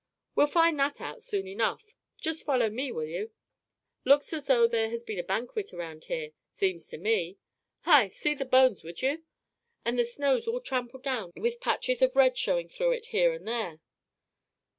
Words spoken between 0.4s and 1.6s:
find that out soon